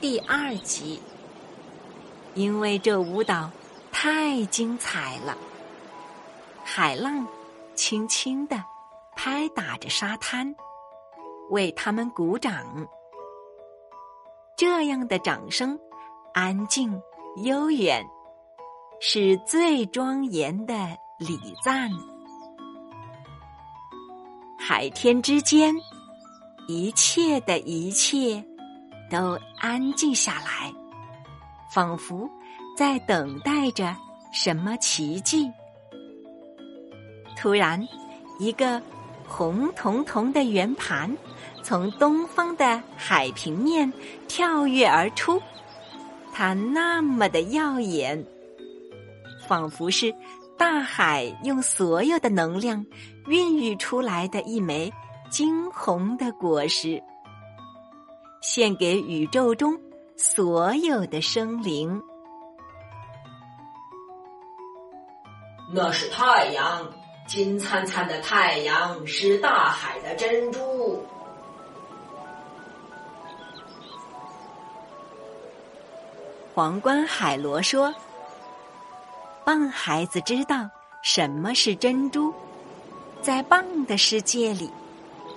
[0.00, 1.00] 第二集。
[2.34, 3.50] 因为这舞蹈
[3.92, 5.36] 太精彩了，
[6.64, 7.26] 海浪
[7.74, 8.64] 轻轻的
[9.14, 10.54] 拍打着沙滩，
[11.50, 12.64] 为他们鼓掌。
[14.56, 15.78] 这样的掌声，
[16.32, 17.02] 安静
[17.44, 18.06] 悠远，
[19.00, 20.74] 是最庄严的
[21.18, 21.90] 礼赞。
[24.58, 25.74] 海天之间，
[26.68, 28.44] 一切的一切
[29.10, 30.72] 都安静下来。
[31.70, 32.28] 仿佛
[32.76, 33.94] 在等待着
[34.32, 35.50] 什么奇迹。
[37.36, 37.86] 突然，
[38.38, 38.82] 一个
[39.26, 41.16] 红彤彤的圆盘
[41.62, 43.92] 从东方的海平面
[44.26, 45.40] 跳跃而出，
[46.32, 48.26] 它那么的耀眼，
[49.46, 50.12] 仿佛是
[50.58, 52.84] 大海用所有的能量
[53.28, 54.92] 孕育出来的一枚
[55.30, 57.00] 金红的果实，
[58.40, 59.78] 献给宇宙中。
[60.22, 62.02] 所有的生灵，
[65.72, 66.92] 那是太阳，
[67.26, 71.02] 金灿灿的太阳是大海的珍珠。
[76.54, 77.94] 皇冠海螺说
[79.42, 80.68] ：“棒孩子知道
[81.00, 82.34] 什么是珍珠，
[83.22, 84.70] 在棒的世界里，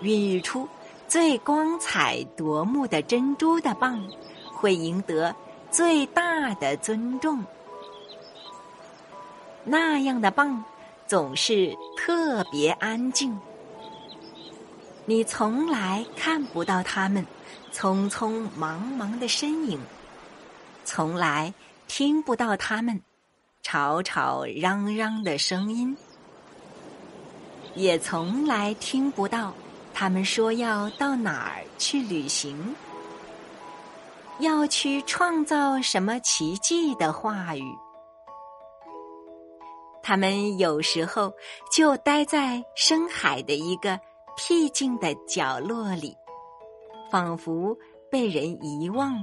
[0.00, 0.68] 孕育出
[1.14, 4.04] 最光彩夺目的珍珠的棒。”
[4.52, 5.32] 会赢得
[5.70, 7.44] 最大的尊重。
[9.62, 10.64] 那样的棒
[11.06, 13.38] 总是特别安静，
[15.04, 17.24] 你从来看不到他们
[17.72, 19.78] 匆匆忙忙的身影，
[20.84, 21.54] 从来
[21.86, 23.00] 听不到他们
[23.62, 25.96] 吵吵嚷嚷的声音，
[27.76, 29.52] 也从来听不到
[29.94, 32.74] 他们说要到哪儿去旅行。
[34.40, 37.62] 要去创造什么奇迹的话语？
[40.02, 41.32] 他们有时候
[41.72, 43.98] 就待在深海的一个
[44.36, 46.16] 僻静的角落里，
[47.12, 47.78] 仿佛
[48.10, 49.14] 被人遗忘，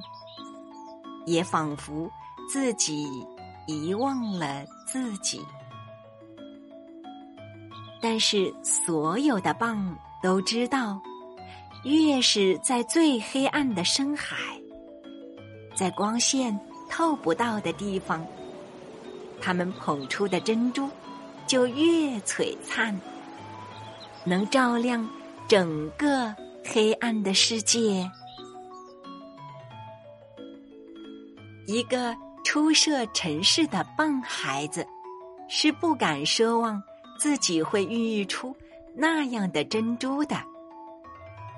[1.25, 2.09] 也仿佛
[2.49, 3.05] 自己
[3.67, 5.45] 遗忘了自己。
[8.01, 11.01] 但是所有的蚌都知道，
[11.83, 14.37] 越是在最黑暗的深海。
[15.75, 16.57] 在光线
[16.89, 18.25] 透不到的地方，
[19.41, 20.89] 他们捧出的珍珠
[21.47, 22.99] 就越璀璨，
[24.23, 25.09] 能照亮
[25.47, 28.09] 整个黑暗的世界。
[31.65, 34.85] 一个初涉尘世的棒孩子，
[35.47, 36.81] 是不敢奢望
[37.17, 38.55] 自己会孕育出
[38.95, 40.35] 那样的珍珠的，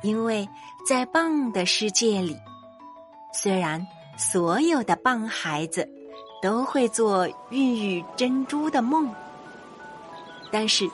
[0.02, 0.48] 因为
[0.88, 2.38] 在棒的世界里，
[3.34, 3.86] 虽然。
[4.16, 5.90] 所有的棒孩子
[6.40, 9.12] 都会做孕育珍珠的梦，
[10.52, 10.88] 但是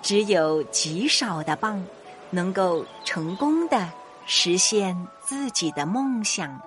[0.00, 1.84] 只有极少的棒
[2.30, 3.86] 能够成功的
[4.24, 6.58] 实现自己的梦想。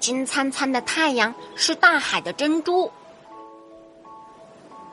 [0.00, 2.90] 金灿灿的太阳是大海的珍珠。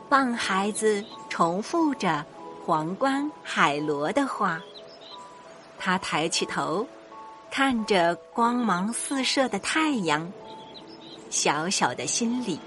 [0.10, 2.26] 棒孩子重复着
[2.66, 4.62] 皇冠海螺的话，
[5.78, 6.88] 他抬起头。
[7.52, 10.30] 看着光芒四射的太阳，
[11.30, 12.60] 小小的心里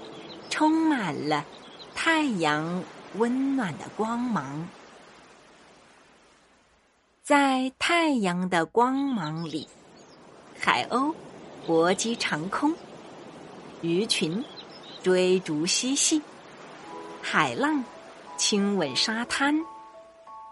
[0.49, 1.45] 充满了
[1.93, 2.83] 太阳
[3.17, 4.67] 温暖的光芒。
[7.21, 9.67] 在太阳的光芒里，
[10.57, 11.13] 海鸥
[11.67, 12.73] 搏击长空，
[13.81, 14.43] 鱼群
[15.03, 16.19] 追逐嬉戏，
[17.21, 17.83] 海浪
[18.37, 19.55] 亲吻沙滩，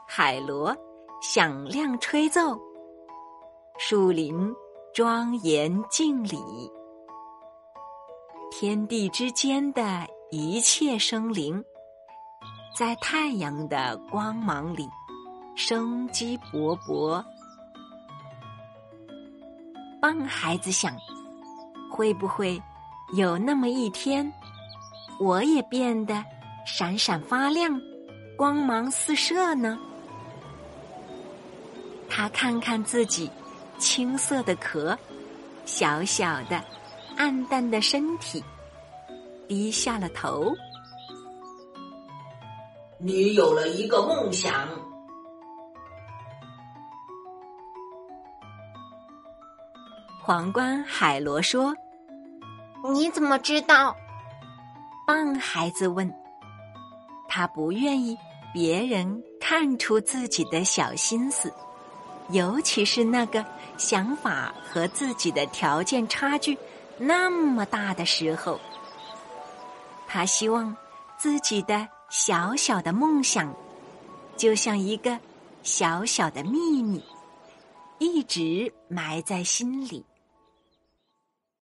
[0.08, 0.76] 海螺
[1.22, 2.58] 响亮吹奏。
[3.78, 4.54] 树林
[4.94, 6.38] 庄严敬礼，
[8.52, 11.64] 天地之间的一切生灵，
[12.76, 14.88] 在太阳的光芒里
[15.56, 17.24] 生机勃勃。
[20.00, 20.96] 帮孩子想，
[21.92, 22.62] 会不会
[23.16, 24.32] 有那么一天，
[25.20, 26.24] 我也变得
[26.70, 27.82] 闪闪发亮，
[28.36, 29.80] 光芒四射呢？
[32.10, 33.32] 他看看自己。
[33.80, 34.98] 青色的壳，
[35.64, 36.60] 小小的、
[37.16, 38.44] 暗淡的身体，
[39.48, 40.52] 低下了头。
[42.98, 44.68] 你有了一个梦想，
[50.24, 51.72] 皇冠海螺说
[52.92, 53.96] ：“你怎么知道？”
[55.06, 56.12] 棒孩子问。
[57.28, 58.18] 他不愿意
[58.54, 61.54] 别人看出自己的小心思。
[62.30, 63.46] 尤其是那个
[63.78, 66.58] 想法和自己的条件差距
[66.98, 68.60] 那么大的时候。
[70.06, 70.76] 他希望
[71.18, 73.54] 自己的小小的梦想，
[74.36, 75.18] 就像一个
[75.64, 77.04] 小小的秘密，
[77.98, 80.06] 一直埋在心里。